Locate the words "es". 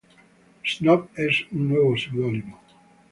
1.15-1.41